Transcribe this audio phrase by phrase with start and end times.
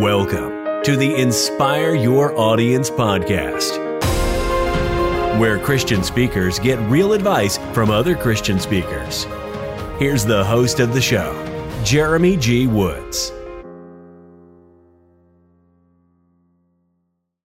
[0.00, 3.78] Welcome to the Inspire Your Audience podcast,
[5.38, 9.24] where Christian speakers get real advice from other Christian speakers.
[9.98, 11.34] Here's the host of the show,
[11.84, 12.66] Jeremy G.
[12.66, 13.32] Woods.